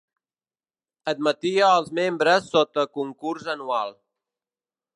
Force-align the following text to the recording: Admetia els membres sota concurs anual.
Admetia 1.11 1.67
els 1.81 1.91
membres 1.99 2.49
sota 2.55 2.87
concurs 2.99 3.51
anual. 3.55 3.93